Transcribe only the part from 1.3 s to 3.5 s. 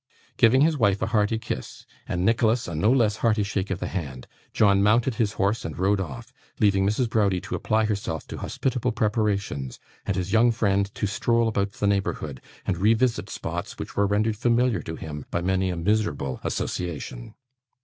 kiss, and Nicholas a no less hearty